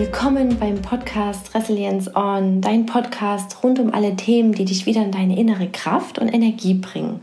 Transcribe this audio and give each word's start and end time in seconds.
Willkommen 0.00 0.58
beim 0.58 0.80
Podcast 0.80 1.54
Resilience 1.54 2.16
On, 2.16 2.62
dein 2.62 2.86
Podcast 2.86 3.62
rund 3.62 3.78
um 3.78 3.92
alle 3.92 4.16
Themen, 4.16 4.52
die 4.52 4.64
dich 4.64 4.86
wieder 4.86 5.04
in 5.04 5.12
deine 5.12 5.38
innere 5.38 5.68
Kraft 5.68 6.18
und 6.18 6.32
Energie 6.32 6.72
bringen. 6.72 7.20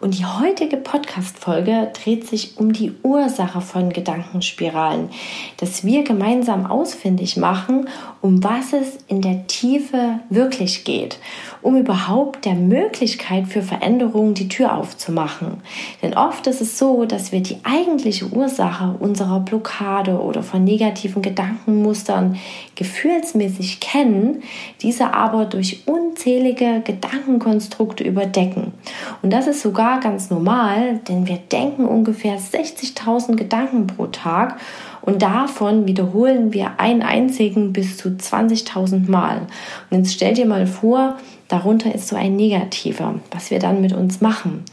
Und 0.00 0.16
die 0.16 0.24
heutige 0.24 0.76
Podcast-Folge 0.76 1.90
dreht 1.92 2.24
sich 2.24 2.56
um 2.56 2.72
die 2.72 2.92
Ursache 3.02 3.60
von 3.60 3.92
Gedankenspiralen, 3.92 5.08
dass 5.56 5.84
wir 5.84 6.04
gemeinsam 6.04 6.66
ausfindig 6.66 7.36
machen, 7.36 7.88
um 8.20 8.44
was 8.44 8.72
es 8.72 8.98
in 9.08 9.22
der 9.22 9.48
Tiefe 9.48 10.20
wirklich 10.30 10.84
geht, 10.84 11.18
um 11.62 11.76
überhaupt 11.76 12.44
der 12.44 12.54
Möglichkeit 12.54 13.48
für 13.48 13.62
Veränderungen 13.62 14.34
die 14.34 14.46
Tür 14.46 14.76
aufzumachen. 14.76 15.62
Denn 16.00 16.16
oft 16.16 16.46
ist 16.46 16.60
es 16.60 16.78
so, 16.78 17.04
dass 17.04 17.32
wir 17.32 17.40
die 17.40 17.56
eigentliche 17.64 18.26
Ursache 18.26 18.94
unserer 19.00 19.40
Blockade 19.40 20.20
oder 20.20 20.44
von 20.44 20.62
negativen 20.62 21.22
Gedankenmustern 21.22 22.36
gefühlsmäßig 22.76 23.80
kennen, 23.80 24.44
diese 24.80 25.12
aber 25.12 25.44
durch 25.44 25.82
unzählige 25.86 26.82
Gedankenkonstrukte 26.84 28.04
überdecken. 28.04 28.74
Und 29.22 29.32
das 29.32 29.48
ist 29.48 29.60
sogar 29.60 29.87
war 29.88 30.00
ganz 30.00 30.28
normal, 30.28 31.00
denn 31.08 31.26
wir 31.26 31.38
denken 31.38 31.86
ungefähr 31.86 32.38
60.000 32.38 33.36
Gedanken 33.36 33.86
pro 33.86 34.06
Tag 34.08 34.60
und 35.00 35.22
davon 35.22 35.86
wiederholen 35.86 36.52
wir 36.52 36.78
einen 36.78 37.00
einzigen 37.00 37.72
bis 37.72 37.96
zu 37.96 38.10
20.000 38.10 39.10
Mal. 39.10 39.46
Und 39.88 39.96
jetzt 39.96 40.12
stell 40.12 40.34
dir 40.34 40.44
mal 40.44 40.66
vor, 40.66 41.16
darunter 41.48 41.94
ist 41.94 42.08
so 42.08 42.16
ein 42.16 42.36
negativer, 42.36 43.14
was 43.30 43.50
wir 43.50 43.60
dann 43.60 43.80
mit 43.80 43.94
uns 43.94 44.20
machen. 44.20 44.64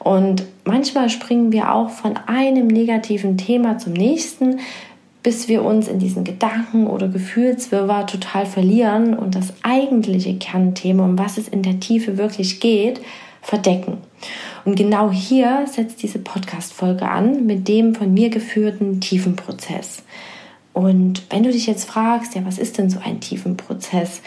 Und 0.00 0.44
manchmal 0.64 1.08
springen 1.08 1.50
wir 1.50 1.72
auch 1.72 1.88
von 1.88 2.18
einem 2.26 2.66
negativen 2.66 3.38
Thema 3.38 3.78
zum 3.78 3.94
nächsten, 3.94 4.60
bis 5.22 5.48
wir 5.48 5.64
uns 5.64 5.88
in 5.88 5.98
diesen 5.98 6.24
Gedanken 6.24 6.88
oder 6.88 7.08
Gefühlswirrwarr 7.08 8.06
total 8.06 8.44
verlieren 8.44 9.14
und 9.14 9.34
das 9.34 9.54
eigentliche 9.62 10.34
Kernthema, 10.34 11.06
um 11.06 11.18
was 11.18 11.38
es 11.38 11.48
in 11.48 11.62
der 11.62 11.80
Tiefe 11.80 12.18
wirklich 12.18 12.60
geht, 12.60 13.00
verdecken. 13.48 13.96
Und 14.66 14.76
genau 14.76 15.10
hier 15.10 15.64
setzt 15.66 16.02
diese 16.02 16.18
Podcast-Folge 16.18 17.08
an 17.08 17.46
mit 17.46 17.66
dem 17.66 17.94
von 17.94 18.12
mir 18.12 18.28
geführten 18.28 19.00
Tiefenprozess. 19.00 20.02
Und 20.74 21.22
wenn 21.30 21.44
du 21.44 21.50
dich 21.50 21.66
jetzt 21.66 21.88
fragst, 21.88 22.34
ja, 22.34 22.44
was 22.44 22.58
ist 22.58 22.76
denn 22.76 22.90
so 22.90 22.98
ein 23.02 23.20
Tiefenprozess? 23.20 24.20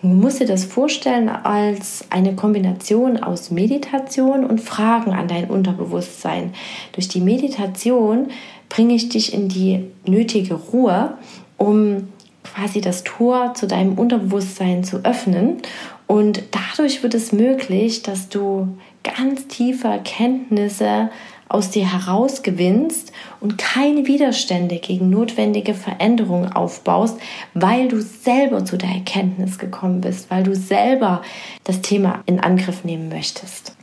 Du 0.00 0.08
musst 0.08 0.40
dir 0.40 0.46
das 0.46 0.64
vorstellen 0.64 1.28
als 1.28 2.06
eine 2.08 2.34
Kombination 2.34 3.22
aus 3.22 3.50
Meditation 3.50 4.46
und 4.46 4.62
Fragen 4.62 5.12
an 5.12 5.28
dein 5.28 5.50
Unterbewusstsein. 5.50 6.54
Durch 6.92 7.08
die 7.08 7.20
Meditation 7.20 8.28
bringe 8.70 8.94
ich 8.94 9.10
dich 9.10 9.34
in 9.34 9.50
die 9.50 9.84
nötige 10.06 10.54
Ruhe, 10.54 11.18
um 11.58 12.08
quasi 12.42 12.80
das 12.80 13.04
Tor 13.04 13.52
zu 13.54 13.66
deinem 13.66 13.98
Unterbewusstsein 13.98 14.82
zu 14.82 15.04
öffnen. 15.04 15.60
Und 16.06 16.42
dadurch 16.52 17.02
wird 17.02 17.14
es 17.14 17.32
möglich, 17.32 18.02
dass 18.02 18.28
du 18.28 18.68
ganz 19.02 19.46
tiefe 19.48 19.88
Erkenntnisse 19.88 21.10
aus 21.48 21.70
dir 21.70 21.92
herausgewinnst 21.92 23.12
und 23.40 23.56
keine 23.56 24.06
Widerstände 24.06 24.78
gegen 24.78 25.10
notwendige 25.10 25.74
Veränderungen 25.74 26.52
aufbaust, 26.52 27.18
weil 27.54 27.88
du 27.88 28.00
selber 28.00 28.64
zu 28.64 28.76
der 28.76 28.90
Erkenntnis 28.90 29.58
gekommen 29.58 30.00
bist, 30.00 30.30
weil 30.30 30.42
du 30.42 30.56
selber 30.56 31.22
das 31.64 31.82
Thema 31.82 32.22
in 32.26 32.40
Angriff 32.40 32.84
nehmen 32.84 33.08
möchtest. 33.08 33.76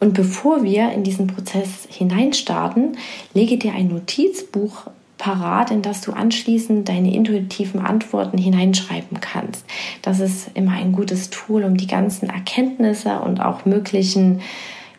Und 0.00 0.14
bevor 0.14 0.62
wir 0.62 0.90
in 0.92 1.04
diesen 1.04 1.26
Prozess 1.26 1.86
hineinstarten, 1.88 2.96
lege 3.34 3.58
dir 3.58 3.74
ein 3.74 3.88
Notizbuch 3.88 4.86
parat, 5.22 5.70
in 5.70 5.82
das 5.82 6.00
du 6.00 6.12
anschließend 6.12 6.88
deine 6.88 7.14
intuitiven 7.14 7.78
Antworten 7.78 8.38
hineinschreiben 8.38 9.20
kannst. 9.20 9.64
Das 10.02 10.18
ist 10.18 10.50
immer 10.54 10.72
ein 10.72 10.90
gutes 10.90 11.30
Tool, 11.30 11.62
um 11.62 11.76
die 11.76 11.86
ganzen 11.86 12.28
Erkenntnisse 12.28 13.20
und 13.20 13.40
auch 13.40 13.64
möglichen 13.64 14.40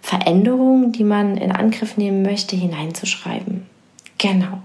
Veränderungen, 0.02 0.94
die 0.94 1.04
man 1.04 1.36
in 1.36 1.52
Angriff 1.52 1.98
nehmen 1.98 2.22
möchte, 2.22 2.56
hineinzuschreiben. 2.56 3.66
Genau. 4.18 4.60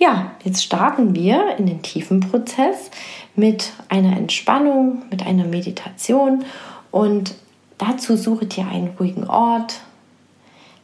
Ja, 0.00 0.32
jetzt 0.42 0.64
starten 0.64 1.14
wir 1.14 1.56
in 1.58 1.66
den 1.66 1.82
tiefen 1.82 2.18
Prozess 2.18 2.90
mit 3.36 3.70
einer 3.88 4.16
Entspannung, 4.16 5.02
mit 5.12 5.24
einer 5.24 5.44
Meditation 5.44 6.44
und 6.90 7.36
dazu 7.78 8.16
suche 8.16 8.46
dir 8.46 8.66
einen 8.66 8.90
ruhigen 8.98 9.28
Ort, 9.28 9.78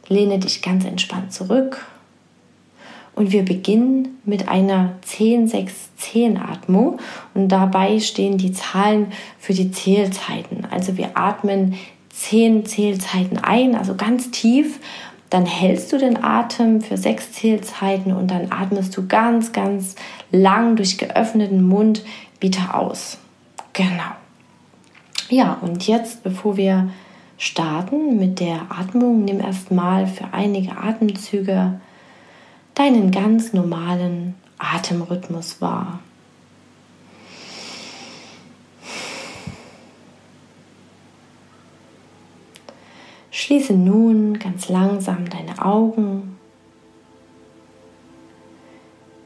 lehne 0.07 0.39
dich 0.39 0.61
ganz 0.61 0.85
entspannt 0.85 1.33
zurück 1.33 1.85
und 3.15 3.31
wir 3.31 3.43
beginnen 3.43 4.19
mit 4.25 4.49
einer 4.49 4.93
10-6-10-Atmung 5.07 6.99
und 7.33 7.47
dabei 7.49 7.99
stehen 7.99 8.37
die 8.37 8.51
Zahlen 8.51 9.13
für 9.39 9.53
die 9.53 9.71
Zählzeiten. 9.71 10.67
Also 10.69 10.97
wir 10.97 11.17
atmen 11.17 11.75
10 12.09 12.65
Zählzeiten 12.65 13.37
ein, 13.37 13.75
also 13.75 13.95
ganz 13.95 14.31
tief. 14.31 14.79
Dann 15.29 15.45
hältst 15.45 15.91
du 15.91 15.97
den 15.97 16.23
Atem 16.23 16.81
für 16.81 16.97
sechs 16.97 17.31
Zählzeiten 17.31 18.13
und 18.13 18.29
dann 18.31 18.51
atmest 18.51 18.95
du 18.95 19.07
ganz, 19.07 19.51
ganz 19.51 19.95
lang 20.31 20.75
durch 20.75 20.97
geöffneten 20.97 21.63
Mund 21.63 22.03
wieder 22.39 22.75
aus. 22.75 23.17
Genau. 23.73 24.13
Ja, 25.29 25.57
und 25.61 25.87
jetzt, 25.87 26.23
bevor 26.23 26.57
wir 26.57 26.89
starten 27.37 28.17
mit 28.17 28.39
der 28.39 28.67
Atmung, 28.69 29.25
nimm 29.25 29.39
erstmal 29.39 30.05
für 30.07 30.25
einige 30.31 30.77
Atemzüge 30.77 31.79
deinen 32.75 33.11
ganz 33.11 33.53
normalen 33.53 34.35
Atemrhythmus 34.57 35.61
wahr. 35.61 35.99
Schließe 43.31 43.73
nun 43.73 44.39
ganz 44.39 44.69
langsam 44.69 45.29
deine 45.29 45.63
Augen. 45.63 46.37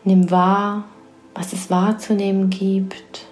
Nimm 0.03 0.31
wahr, 0.31 0.85
was 1.33 1.53
es 1.53 1.69
wahrzunehmen 1.69 2.49
gibt. 2.49 3.25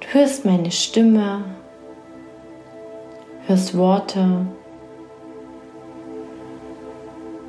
Du 0.00 0.08
hörst 0.08 0.44
meine 0.44 0.70
Stimme, 0.70 1.44
hörst 3.46 3.76
Worte, 3.76 4.46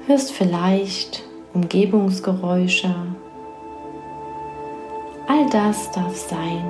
hörst 0.07 0.31
vielleicht 0.31 1.23
Umgebungsgeräusche. 1.53 2.93
All 5.27 5.49
das 5.51 5.91
darf 5.91 6.15
sein. 6.15 6.63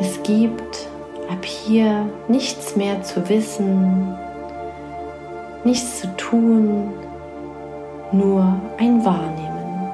Es 0.00 0.22
gibt 0.22 0.88
ab 1.30 1.44
hier 1.44 2.06
nichts 2.28 2.76
mehr 2.76 3.02
zu 3.02 3.28
wissen, 3.28 4.14
nichts 5.64 6.00
zu 6.00 6.16
tun, 6.16 6.92
nur 8.12 8.60
ein 8.78 9.04
Wahrnehmen. 9.04 9.90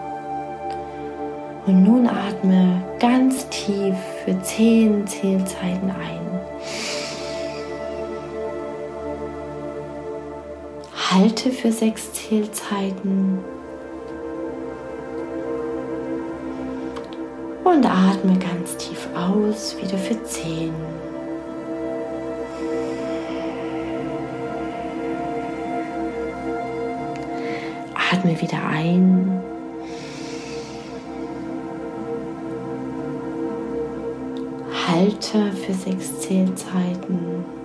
Und 1.67 1.84
nun 1.84 2.09
atme 2.09 2.83
ganz 2.99 3.49
tief 3.50 3.95
für 4.25 4.41
zehn 4.43 5.06
Zählzeiten 5.06 5.91
ein. 5.91 6.21
Halte 11.12 11.50
für 11.50 11.72
sechs 11.72 12.12
Zählzeiten. 12.12 13.41
Und 17.65 17.84
atme 17.84 18.38
ganz 18.38 18.76
tief 18.76 19.09
aus, 19.16 19.76
wieder 19.76 19.99
für 19.99 20.22
zehn. 20.22 20.72
Atme 28.12 28.40
wieder 28.40 28.62
ein. 28.69 29.43
Halte 34.87 35.50
für 35.56 35.75
sechs 35.75 36.20
Zählzeiten. 36.20 37.60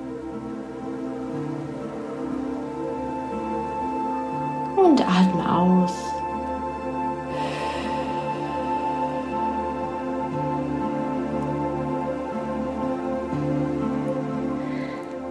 Atme 5.16 5.50
aus. 5.50 5.94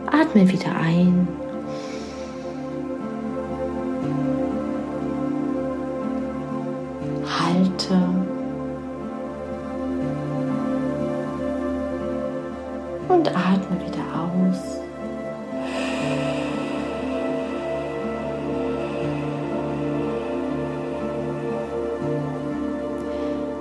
Atme 0.06 0.48
wieder 0.48 0.74
ein. 0.76 1.43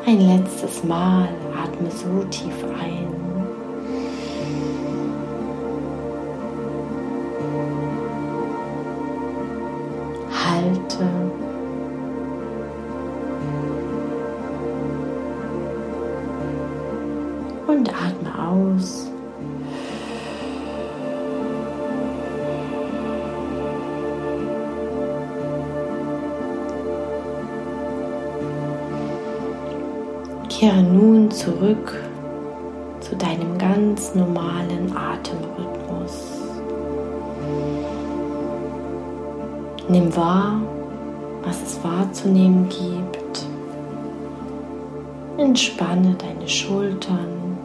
Ein 0.06 0.20
letztes 0.20 0.84
Mal 0.84 1.30
atme 1.56 1.90
so 1.90 2.26
tief 2.26 2.62
ein. 2.78 3.23
Kehre 30.64 30.82
nun 30.82 31.30
zurück 31.30 31.94
zu 33.02 33.18
deinem 33.18 33.58
ganz 33.58 34.16
normalen 34.16 34.96
Atemrhythmus. 34.96 36.40
Nimm 39.90 40.16
wahr, 40.16 40.62
was 41.44 41.62
es 41.64 41.84
wahrzunehmen 41.84 42.70
gibt. 42.70 43.46
Entspanne 45.38 46.16
deine 46.18 46.48
Schultern. 46.48 47.58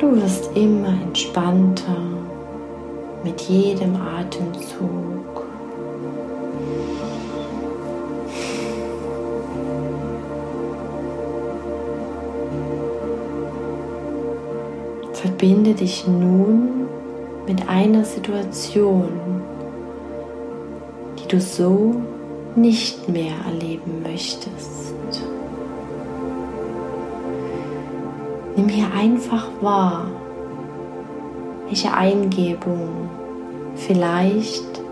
Du 0.00 0.16
wirst 0.20 0.50
immer 0.56 1.00
entspannter 1.00 2.02
mit 3.22 3.40
jedem 3.42 3.94
Atemzug. 3.94 5.13
Verbinde 15.24 15.72
dich 15.72 16.06
nun 16.06 16.86
mit 17.46 17.66
einer 17.66 18.04
Situation, 18.04 19.08
die 21.18 21.26
du 21.28 21.40
so 21.40 21.94
nicht 22.54 23.08
mehr 23.08 23.32
erleben 23.46 24.02
möchtest. 24.02 24.92
Nimm 28.54 28.68
hier 28.68 28.88
einfach 28.94 29.48
wahr, 29.62 30.08
welche 31.68 31.94
Eingebung, 31.94 33.08
vielleicht 33.76 34.82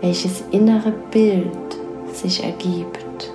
welches 0.00 0.42
innere 0.52 0.94
Bild 1.10 1.76
sich 2.14 2.42
ergibt. 2.42 3.30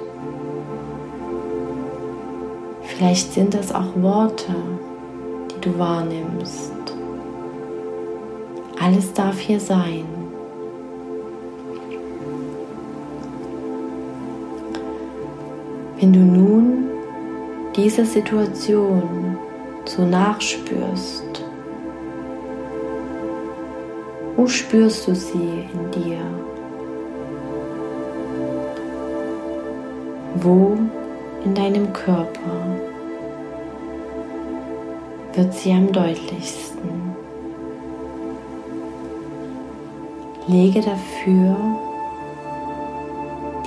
Vielleicht 2.82 3.32
sind 3.34 3.54
das 3.54 3.72
auch 3.72 3.96
Worte, 4.02 4.56
du 5.66 5.78
wahrnimmst. 5.80 6.74
Alles 8.80 9.14
darf 9.14 9.40
hier 9.40 9.60
sein. 9.60 10.06
Wenn 16.00 16.12
du 16.12 16.20
nun 16.20 16.90
dieser 17.76 18.04
Situation 18.04 19.38
so 19.86 20.06
nachspürst, 20.06 21.44
wo 24.36 24.48
spürst 24.48 25.08
du 25.08 25.16
sie 25.16 25.70
in 25.74 25.92
dir? 25.92 26.20
Wo 30.42 30.78
in 31.46 31.54
deinem 31.54 31.94
Körper? 31.94 32.63
Wird 35.36 35.54
sie 35.54 35.72
am 35.72 35.92
deutlichsten. 35.92 37.16
Lege 40.48 40.82
dafür 40.82 41.56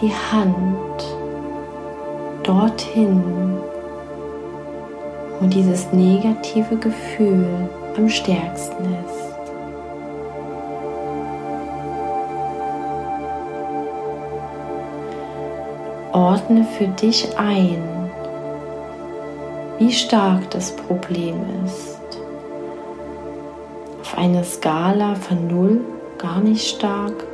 die 0.01 0.13
Hand 0.13 1.05
dorthin, 2.43 3.23
wo 5.41 5.47
dieses 5.47 5.93
negative 5.93 6.77
Gefühl 6.77 7.69
am 7.97 8.09
stärksten 8.09 8.85
ist. 8.85 9.27
Ordne 16.13 16.65
für 16.79 16.89
dich 16.89 17.39
ein, 17.39 17.96
wie 19.79 19.93
stark 19.93 20.51
das 20.51 20.75
Problem 20.75 21.37
ist. 21.65 21.99
Auf 24.01 24.17
einer 24.17 24.45
Skala 24.45 25.15
von 25.15 25.47
0 25.49 25.81
gar 26.19 26.41
nicht 26.41 26.67
stark 26.67 27.25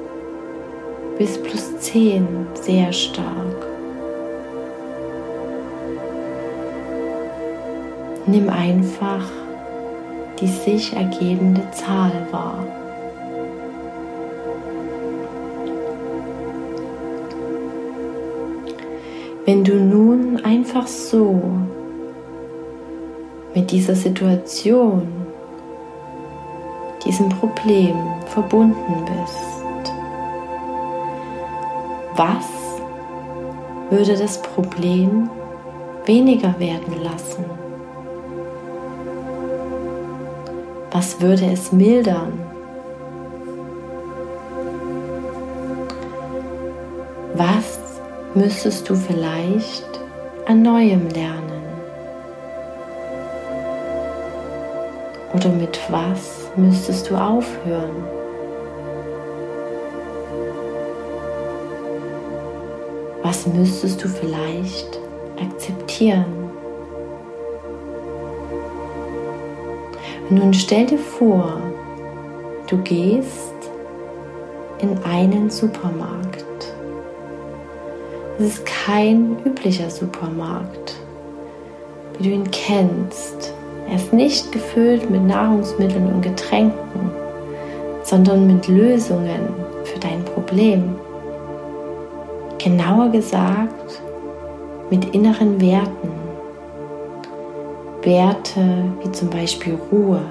bis 1.19 1.41
plus 1.43 1.79
10 1.79 2.27
sehr 2.55 2.93
stark. 2.93 3.67
Nimm 8.27 8.49
einfach 8.49 9.25
die 10.43 10.49
sich 10.49 10.93
ergebende 10.93 11.63
Zahl 11.71 12.27
wahr. 12.33 12.67
Wenn 19.45 19.63
du 19.63 19.75
nun 19.75 20.45
einfach 20.45 20.87
so 20.89 21.41
mit 23.55 23.71
dieser 23.71 23.95
Situation, 23.95 25.07
diesem 27.05 27.29
Problem 27.29 27.97
verbunden 28.27 29.05
bist. 29.05 29.93
Was 32.17 32.47
würde 33.91 34.17
das 34.17 34.41
Problem 34.41 35.29
weniger 36.07 36.59
werden 36.59 37.03
lassen? 37.03 37.45
Was 40.91 41.21
würde 41.21 41.47
es 41.53 41.73
mildern? 41.73 42.33
Was 47.35 47.79
müsstest 48.35 48.89
du 48.89 48.95
vielleicht 48.95 49.89
an 50.47 50.63
Neuem 50.63 51.09
lernen? 51.09 51.52
Oder 55.35 55.49
mit 55.49 55.81
was 55.89 56.51
müsstest 56.57 57.09
du 57.11 57.17
aufhören? 57.17 58.05
Was 63.23 63.47
müsstest 63.47 64.03
du 64.03 64.09
vielleicht 64.09 64.99
akzeptieren? 65.41 66.43
nun 70.33 70.55
stell 70.55 70.87
dir 70.87 70.99
vor, 70.99 71.61
du 72.69 72.79
gehst 72.79 73.53
in 74.79 74.97
einen 75.05 75.51
Supermarkt. 75.51 76.45
Es 78.39 78.47
ist 78.47 78.67
kein 78.67 79.37
üblicher 79.45 79.91
Supermarkt, 79.91 80.95
wie 82.17 82.29
du 82.29 82.31
ihn 82.31 82.51
kennst 82.51 83.42
er 83.93 83.99
ist 83.99 84.11
nicht 84.15 84.51
gefüllt 84.53 85.11
mit 85.11 85.23
Nahrungsmitteln 85.27 86.07
und 86.07 86.23
Getränken, 86.23 87.11
sondern 88.03 88.47
mit 88.47 88.67
Lösungen 88.67 89.51
für 89.85 89.99
dein 89.99 90.25
Problem. 90.25 90.97
Genauer 92.57 93.11
gesagt, 93.11 94.01
mit 94.89 95.15
inneren 95.15 95.61
Werten. 95.61 96.11
Werte 98.01 98.65
wie 99.03 99.13
zum 99.13 99.29
Beispiel 99.29 99.79
Ruhe, 99.91 100.23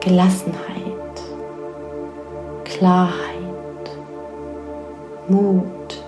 Gelassenheit, 0.00 1.14
Klarheit, 2.64 3.14
Mut, 5.28 6.02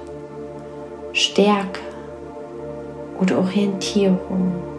Stärke 1.13 1.81
oder 3.21 3.39
Orientierung. 3.39 4.72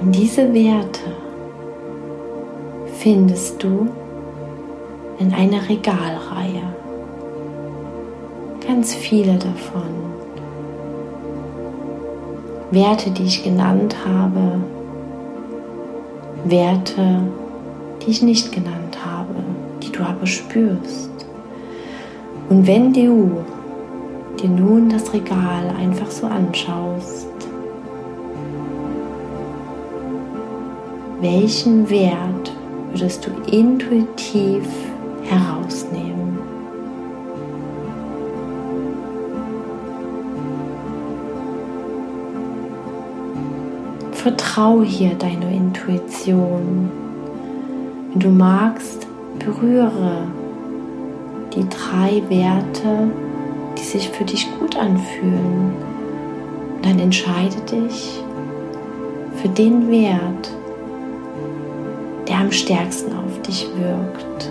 Und 0.00 0.12
diese 0.12 0.52
Werte 0.54 1.00
findest 2.98 3.62
du 3.62 3.88
in 5.18 5.32
einer 5.32 5.68
Regalreihe. 5.68 6.62
Ganz 8.66 8.94
viele 8.94 9.34
davon. 9.34 10.08
Werte, 12.70 13.10
die 13.10 13.24
ich 13.24 13.42
genannt 13.42 13.96
habe, 14.06 14.60
Werte, 16.44 17.22
die 18.02 18.10
ich 18.10 18.22
nicht 18.22 18.52
genannt 18.52 18.98
habe, 19.04 19.34
die 19.82 19.90
du 19.90 20.02
aber 20.02 20.26
spürst. 20.26 21.10
Und 22.48 22.66
wenn 22.66 22.92
du 22.92 23.38
dir 24.40 24.48
nun 24.48 24.90
das 24.90 25.12
Regal 25.12 25.70
einfach 25.78 26.10
so 26.10 26.26
anschaust, 26.26 27.28
welchen 31.20 31.88
Wert 31.90 32.52
würdest 32.90 33.26
du 33.26 33.30
intuitiv 33.50 34.64
herausnehmen? 35.24 36.38
Vertraue 44.12 44.84
hier 44.84 45.14
deiner 45.14 45.50
Intuition. 45.50 46.90
Wenn 48.10 48.20
du 48.20 48.28
magst, 48.28 49.06
berühre 49.38 50.26
die 51.54 51.66
drei 51.68 52.22
Werte, 52.28 53.10
die 53.76 53.82
sich 53.82 54.08
für 54.10 54.24
dich 54.24 54.46
gut 54.58 54.76
anfühlen. 54.76 55.72
Und 56.76 56.84
dann 56.84 56.98
entscheide 56.98 57.56
dich 57.70 58.22
für 59.40 59.48
den 59.48 59.90
Wert, 59.90 60.50
der 62.28 62.38
am 62.38 62.52
stärksten 62.52 63.12
auf 63.16 63.40
dich 63.42 63.66
wirkt, 63.76 64.50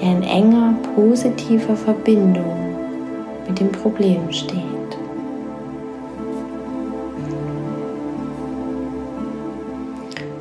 der 0.00 0.10
in 0.10 0.22
enger 0.22 0.74
positiver 0.94 1.76
Verbindung 1.76 2.76
mit 3.46 3.60
dem 3.60 3.70
Problem 3.70 4.30
steht. 4.32 4.60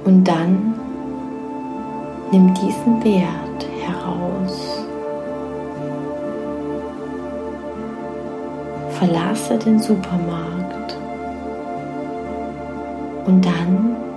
Und 0.05 0.23
dann 0.23 0.73
nimm 2.31 2.53
diesen 2.55 3.03
Wert 3.03 3.67
heraus. 3.85 4.85
Verlasse 8.91 9.57
den 9.57 9.79
Supermarkt 9.79 10.97
und 13.27 13.45
dann 13.45 14.08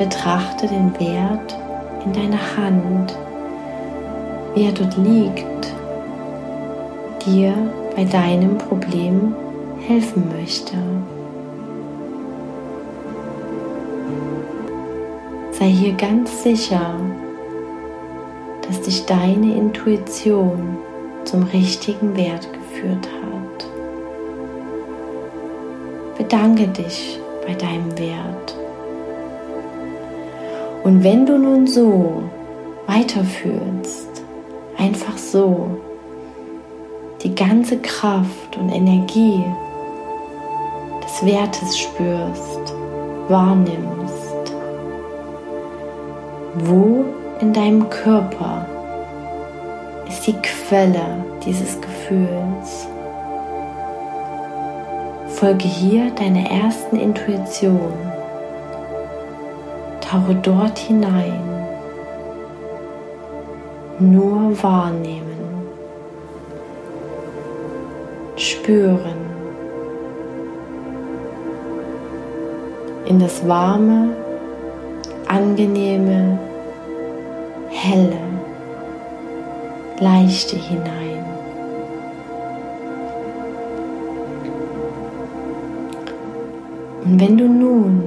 betrachte 0.00 0.66
den 0.66 0.98
Wert 0.98 1.54
in 2.06 2.14
deiner 2.14 2.56
Hand, 2.56 3.14
wie 4.54 4.64
er 4.64 4.72
dort 4.72 4.96
liegt, 4.96 5.74
dir 7.26 7.52
bei 7.94 8.04
deinem 8.04 8.56
Problem 8.56 9.34
helfen 9.86 10.24
möchte. 10.34 10.72
Sei 15.52 15.66
hier 15.66 15.92
ganz 15.92 16.44
sicher, 16.44 16.94
dass 18.66 18.80
dich 18.80 19.04
deine 19.04 19.54
Intuition 19.54 20.78
zum 21.24 21.42
richtigen 21.42 22.16
Wert 22.16 22.48
geführt 22.54 23.06
hat. 23.06 23.66
Bedanke 26.16 26.68
dich 26.68 27.20
bei 27.46 27.52
deinem 27.52 27.98
Wert. 27.98 28.59
Und 30.82 31.04
wenn 31.04 31.26
du 31.26 31.36
nun 31.36 31.66
so 31.66 32.22
weiterfühlst, 32.86 34.22
einfach 34.78 35.18
so, 35.18 35.68
die 37.22 37.34
ganze 37.34 37.76
Kraft 37.78 38.56
und 38.58 38.70
Energie 38.70 39.44
des 41.04 41.26
Wertes 41.26 41.78
spürst, 41.78 42.74
wahrnimmst, 43.28 44.54
wo 46.64 47.04
in 47.40 47.52
deinem 47.52 47.88
Körper 47.90 48.66
ist 50.08 50.26
die 50.26 50.36
Quelle 50.42 51.24
dieses 51.44 51.78
Gefühls? 51.80 52.88
Folge 55.28 55.68
hier 55.68 56.10
deiner 56.10 56.50
ersten 56.50 56.96
Intuition. 56.96 58.09
Tauche 60.10 60.34
dort 60.42 60.76
hinein. 60.76 61.40
Nur 64.00 64.60
wahrnehmen. 64.60 65.38
Spüren. 68.34 69.20
In 73.04 73.20
das 73.20 73.46
warme, 73.46 74.08
angenehme, 75.28 76.40
helle, 77.68 78.18
leichte 80.00 80.56
hinein. 80.56 81.24
Und 87.04 87.20
wenn 87.20 87.38
du 87.38 87.48
nun 87.48 88.02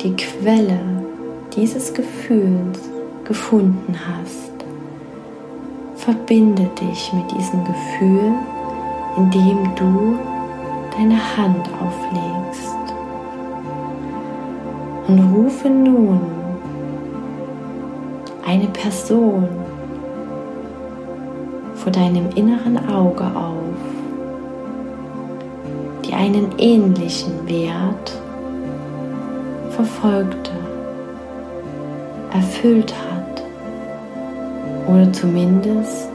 die 0.00 0.14
Quelle 0.14 0.99
dieses 1.54 1.92
Gefühls 1.92 2.78
gefunden 3.24 3.94
hast, 3.94 4.52
verbinde 5.96 6.68
dich 6.80 7.12
mit 7.12 7.30
diesem 7.32 7.64
Gefühl, 7.64 8.32
indem 9.16 9.74
du 9.76 10.18
deine 10.96 11.18
Hand 11.36 11.68
auflegst. 11.80 12.76
Und 15.08 15.34
rufe 15.34 15.68
nun 15.68 16.20
eine 18.46 18.66
Person 18.68 19.48
vor 21.74 21.92
deinem 21.92 22.30
inneren 22.34 22.88
Auge 22.88 23.24
auf, 23.24 23.56
die 26.04 26.12
einen 26.12 26.48
ähnlichen 26.58 27.48
Wert 27.48 28.20
verfolgte, 29.70 30.50
erfüllt 32.32 32.94
hat 32.94 33.42
oder 34.86 35.12
zumindest 35.12 36.10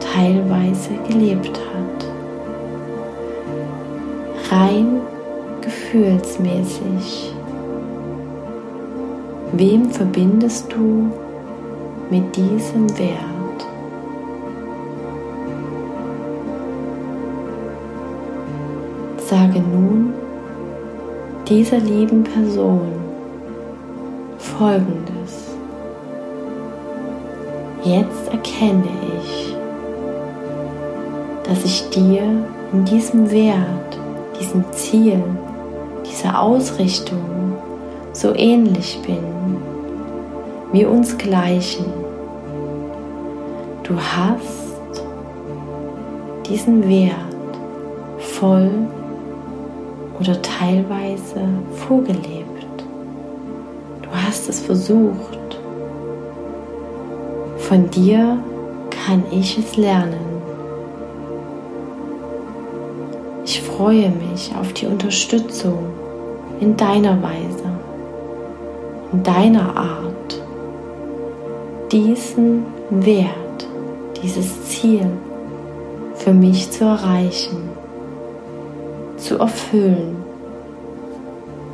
teilweise 0.00 0.90
gelebt 1.08 1.58
hat. 1.58 2.10
Rein 4.50 5.00
gefühlsmäßig 5.60 7.34
Wem 9.54 9.90
verbindest 9.90 10.72
du 10.72 11.10
mit 12.10 12.34
diesem 12.34 12.88
Wert? 12.98 13.66
Sage 19.18 19.60
nun 19.60 20.14
dieser 21.46 21.78
lieben 21.78 22.24
Person 22.24 23.01
Folgendes. 24.58 25.56
Jetzt 27.84 28.28
erkenne 28.30 28.88
ich, 29.18 29.56
dass 31.44 31.64
ich 31.64 31.88
dir 31.90 32.22
in 32.72 32.84
diesem 32.84 33.30
Wert, 33.30 33.98
diesem 34.38 34.64
Ziel, 34.72 35.22
dieser 36.06 36.40
Ausrichtung 36.40 37.54
so 38.12 38.34
ähnlich 38.34 39.00
bin 39.06 39.42
wir 40.72 40.90
uns 40.90 41.16
gleichen. 41.18 41.84
Du 43.82 43.94
hast 43.94 45.02
diesen 46.48 46.88
Wert 46.88 47.14
voll 48.18 48.70
oder 50.18 50.40
teilweise 50.40 51.46
vorgelebt. 51.86 52.41
Hast 54.32 54.48
es 54.48 54.60
versucht. 54.60 55.60
Von 57.58 57.90
dir 57.90 58.42
kann 58.88 59.22
ich 59.30 59.58
es 59.58 59.76
lernen. 59.76 60.24
Ich 63.44 63.60
freue 63.60 64.08
mich 64.08 64.50
auf 64.58 64.72
die 64.72 64.86
Unterstützung 64.86 65.84
in 66.60 66.78
deiner 66.78 67.22
Weise, 67.22 67.78
in 69.12 69.22
deiner 69.22 69.76
Art 69.76 70.42
diesen 71.90 72.64
Wert, 72.88 73.68
dieses 74.22 74.64
Ziel 74.64 75.10
für 76.14 76.32
mich 76.32 76.70
zu 76.70 76.86
erreichen, 76.86 77.68
zu 79.18 79.36
erfüllen, 79.36 80.16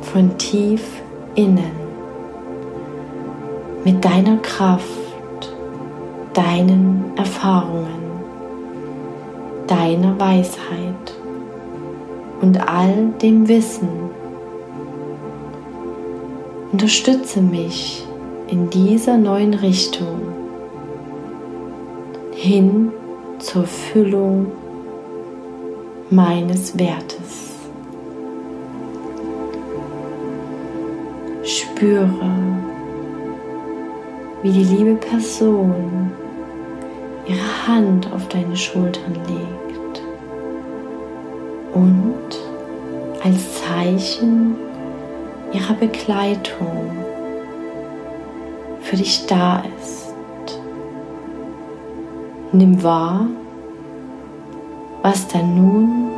von 0.01 0.37
tief 0.37 0.83
innen, 1.35 1.78
mit 3.83 4.03
deiner 4.03 4.37
Kraft, 4.37 4.83
deinen 6.33 7.11
Erfahrungen, 7.15 7.87
deiner 9.67 10.19
Weisheit 10.19 11.13
und 12.41 12.67
all 12.67 13.13
dem 13.21 13.47
Wissen. 13.47 13.89
Unterstütze 16.71 17.41
mich 17.41 18.05
in 18.47 18.69
dieser 18.69 19.17
neuen 19.17 19.53
Richtung 19.53 20.21
hin 22.33 22.91
zur 23.39 23.65
Füllung 23.65 24.47
meines 26.09 26.77
Wertes. 26.77 27.49
Spüre, 31.43 32.09
wie 34.41 34.51
die 34.51 34.63
liebe 34.63 34.95
Person 34.95 36.11
ihre 37.25 37.67
Hand 37.67 38.11
auf 38.11 38.27
deine 38.29 38.55
Schultern 38.55 39.15
legt 39.27 40.01
und 41.73 42.39
als 43.23 43.61
Zeichen 43.61 44.55
ihrer 45.51 45.73
Begleitung 45.73 46.91
für 48.81 48.95
dich 48.95 49.25
da 49.27 49.63
ist. 49.79 50.13
Nimm 52.51 52.81
wahr, 52.81 53.27
was 55.03 55.27
dann 55.27 55.55
nun 55.55 56.09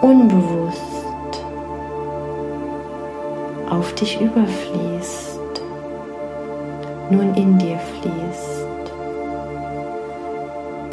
unbewusst 0.00 0.82
auf 3.70 3.94
dich 3.94 4.20
überfließt, 4.20 5.25
nun 7.10 7.34
in 7.34 7.58
dir 7.58 7.78
fließt. 7.78 8.66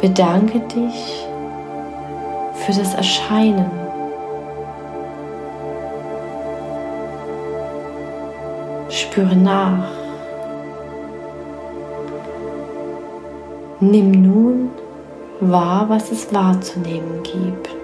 Bedanke 0.00 0.60
dich 0.60 1.26
für 2.54 2.72
das 2.72 2.94
Erscheinen. 2.94 3.70
Spüre 8.88 9.36
nach. 9.36 9.88
Nimm 13.80 14.10
nun 14.10 14.70
wahr, 15.40 15.86
was 15.88 16.10
es 16.12 16.32
wahrzunehmen 16.32 17.22
gibt. 17.22 17.83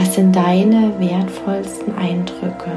Was 0.00 0.14
sind 0.14 0.34
deine 0.34 0.98
wertvollsten 0.98 1.94
Eindrücke? 1.94 2.70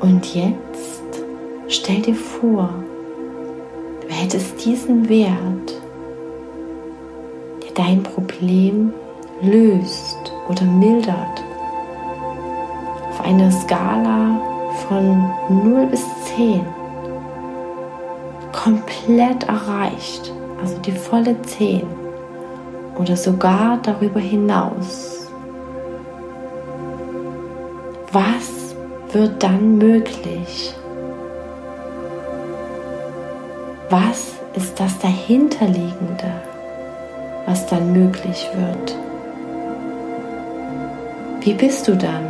Und 0.00 0.34
jetzt 0.34 1.02
stell 1.68 2.00
dir 2.00 2.14
vor, 2.14 2.70
du 4.00 4.14
hättest 4.14 4.64
diesen 4.64 5.10
Wert, 5.10 5.82
der 7.62 7.74
dein 7.74 8.02
Problem 8.02 8.94
löst 9.42 10.32
oder 10.48 10.62
mildert, 10.62 11.44
auf 13.10 13.20
einer 13.26 13.50
Skala 13.50 14.40
von 14.88 15.30
0 15.50 15.86
bis 15.88 16.02
10 16.34 16.64
komplett 18.52 19.44
erreicht, 19.44 20.32
also 20.62 20.78
die 20.78 20.92
volle 20.92 21.40
10 21.42 21.82
oder 22.96 23.16
sogar 23.16 23.80
darüber 23.82 24.20
hinaus. 24.20 25.28
Was 28.12 28.76
wird 29.12 29.42
dann 29.42 29.78
möglich? 29.78 30.74
Was 33.90 34.34
ist 34.54 34.78
das 34.78 34.98
dahinterliegende, 35.00 36.32
was 37.46 37.66
dann 37.66 37.92
möglich 37.92 38.48
wird? 38.54 38.96
Wie 41.40 41.54
bist 41.54 41.88
du 41.88 41.96
dann? 41.96 42.24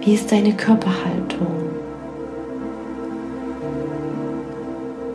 Wie 0.00 0.14
ist 0.14 0.32
deine 0.32 0.52
Körperhaltung? 0.54 1.65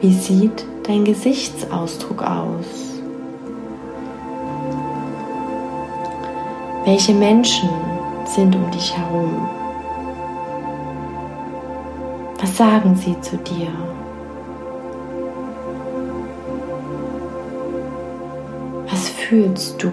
Wie 0.01 0.13
sieht 0.13 0.65
dein 0.87 1.05
Gesichtsausdruck 1.05 2.21
aus? 2.23 2.99
Welche 6.85 7.13
Menschen 7.13 7.69
sind 8.25 8.55
um 8.55 8.69
dich 8.71 8.97
herum? 8.97 9.47
Was 12.39 12.57
sagen 12.57 12.95
sie 12.95 13.19
zu 13.21 13.37
dir? 13.37 13.71
fühlst 19.31 19.81
du? 19.81 19.89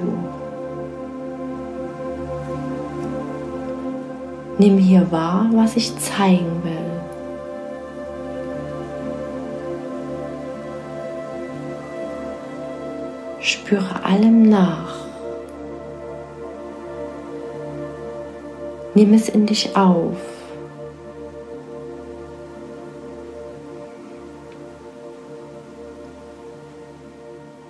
Nimm 4.59 4.79
hier 4.79 5.12
wahr, 5.12 5.49
was 5.53 5.77
ich 5.77 5.97
zeigen 5.97 6.61
will. 6.64 6.88
Spüre 13.68 14.02
allem 14.02 14.48
nach. 14.48 14.94
Nimm 18.94 19.12
es 19.12 19.28
in 19.28 19.44
dich 19.44 19.76
auf. 19.76 20.16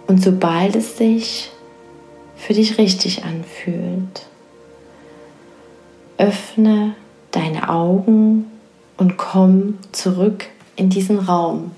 Und 0.07 0.23
sobald 0.23 0.77
es 0.77 0.97
sich 0.97 1.51
für 2.37 2.55
dich 2.55 2.79
richtig 2.79 3.25
anfühlt. 3.25 4.29
Öffne 6.17 6.95
deine 7.33 7.71
Augen 7.71 8.49
und 8.99 9.17
komm 9.17 9.79
zurück 9.91 10.47
in 10.77 10.91
diesen 10.91 11.19
Raum. 11.19 11.73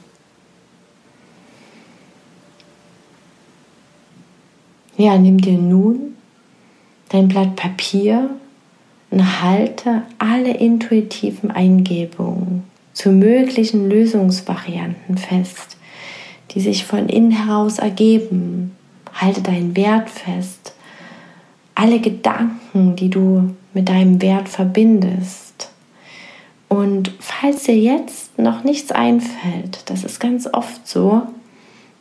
Ja, 5.00 5.16
nimm 5.16 5.40
dir 5.40 5.56
nun 5.56 6.14
dein 7.08 7.26
Blatt 7.26 7.56
Papier 7.56 8.28
und 9.10 9.40
halte 9.40 10.02
alle 10.18 10.54
intuitiven 10.54 11.50
Eingebungen 11.50 12.64
zu 12.92 13.10
möglichen 13.10 13.88
Lösungsvarianten 13.88 15.16
fest, 15.16 15.78
die 16.50 16.60
sich 16.60 16.84
von 16.84 17.08
innen 17.08 17.30
heraus 17.30 17.78
ergeben 17.78 18.76
Halte 19.14 19.40
deinen 19.40 19.74
Wert 19.74 20.10
fest. 20.10 20.74
Alle 21.74 21.98
Gedanken, 22.00 22.94
die 22.94 23.08
du 23.08 23.54
mit 23.72 23.88
deinem 23.88 24.20
Wert 24.20 24.50
verbindest. 24.50 25.70
Und 26.68 27.10
falls 27.20 27.62
dir 27.62 27.78
jetzt 27.78 28.38
noch 28.38 28.64
nichts 28.64 28.92
einfällt, 28.92 29.80
das 29.86 30.04
ist 30.04 30.20
ganz 30.20 30.46
oft 30.52 30.86
so, 30.86 31.22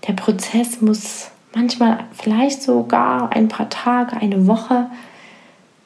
der 0.05 0.13
Prozess 0.13 0.81
muss 0.81 1.31
manchmal 1.53 2.05
vielleicht 2.11 2.61
sogar 2.61 3.31
ein 3.31 3.47
paar 3.47 3.69
Tage, 3.69 4.17
eine 4.17 4.47
Woche 4.47 4.89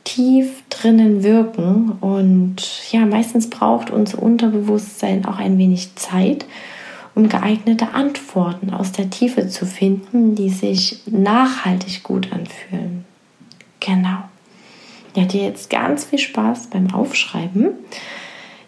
tief 0.03 0.63
drinnen 0.69 1.23
wirken. 1.23 1.93
Und 2.01 2.91
ja, 2.91 3.05
meistens 3.05 3.49
braucht 3.49 3.89
unser 3.89 4.21
Unterbewusstsein 4.21 5.25
auch 5.25 5.39
ein 5.39 5.57
wenig 5.57 5.95
Zeit, 5.95 6.45
um 7.15 7.29
geeignete 7.29 7.93
Antworten 7.93 8.71
aus 8.71 8.91
der 8.91 9.09
Tiefe 9.09 9.47
zu 9.47 9.65
finden, 9.65 10.35
die 10.35 10.49
sich 10.49 11.01
nachhaltig 11.05 12.03
gut 12.03 12.31
anfühlen. 12.31 13.05
Genau. 13.79 14.23
Ja, 15.15 15.25
dir 15.25 15.43
jetzt 15.43 15.69
ganz 15.69 16.05
viel 16.05 16.19
Spaß 16.19 16.67
beim 16.67 16.91
Aufschreiben. 16.93 17.69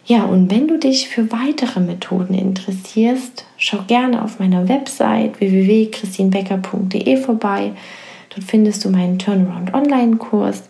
Ja, 0.04 0.22
und 0.22 0.52
wenn 0.52 0.68
du 0.68 0.78
dich 0.78 1.08
für 1.08 1.32
weitere 1.32 1.80
Methoden 1.80 2.34
interessierst, 2.34 3.44
schau 3.58 3.78
gerne 3.86 4.22
auf 4.22 4.38
meiner 4.38 4.68
Website 4.68 5.40
www.christinbecker.de 5.40 7.16
vorbei. 7.16 7.72
Dort 8.30 8.44
findest 8.44 8.84
du 8.84 8.90
meinen 8.90 9.18
Turnaround 9.18 9.72
Online-Kurs, 9.72 10.64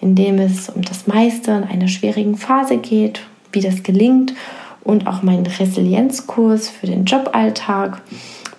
in 0.00 0.14
dem 0.14 0.38
es 0.38 0.68
um 0.68 0.82
das 0.82 1.06
Meistern 1.06 1.64
einer 1.64 1.88
schwierigen 1.88 2.36
Phase 2.36 2.78
geht, 2.78 3.22
wie 3.52 3.60
das 3.60 3.82
gelingt 3.82 4.34
und 4.82 5.06
auch 5.06 5.22
meinen 5.22 5.46
Resilienzkurs 5.46 6.68
für 6.68 6.86
den 6.86 7.04
Joballtag. 7.04 8.02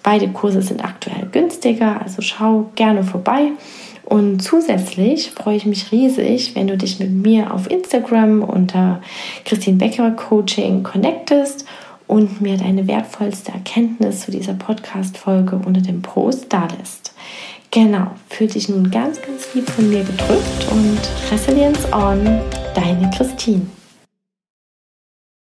Beide 0.02 0.30
Kurse 0.30 0.62
sind 0.62 0.84
aktuell 0.84 1.28
günstiger, 1.32 2.02
also 2.02 2.22
schau 2.22 2.72
gerne 2.76 3.04
vorbei. 3.04 3.52
Und 4.06 4.41
zusätzlich 4.41 5.32
freue 5.32 5.56
ich 5.56 5.65
mich 5.65 5.91
riesig, 5.91 6.56
wenn 6.56 6.67
du 6.67 6.78
dich 6.78 7.00
mit 7.00 7.12
mir 7.12 7.54
auf 7.54 7.72
Instagram 7.72 8.43
unter 8.43 9.02
Christine 9.46 9.78
Becker 9.78 10.12
Coaching 10.12 10.84
connectest 10.84 11.65
und 12.08 12.42
mir 12.42 12.58
deine 12.58 12.88
wertvollste 12.88 13.52
Erkenntnis 13.52 14.22
zu 14.22 14.32
dieser 14.32 14.54
Podcast-Folge 14.54 15.60
unter 15.66 15.82
dem 15.82 16.02
Post 16.02 16.48
da 16.50 16.68
lässt. 16.80 17.13
Genau, 17.72 18.12
fühl 18.30 18.48
dich 18.48 18.70
nun 18.70 18.92
ganz, 18.92 19.22
ganz 19.22 19.54
lieb 19.54 19.70
von 19.70 19.89
mir 19.89 20.04
gedrückt 20.04 20.68
und 20.72 21.00
Resilience 21.32 21.92
on, 21.92 22.24
deine 22.76 23.10
Christine. 23.16 23.66